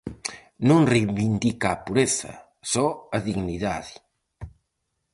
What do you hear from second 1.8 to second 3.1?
pureza, só